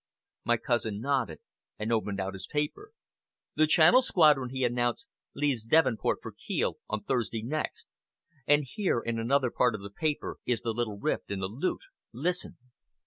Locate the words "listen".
12.11-12.57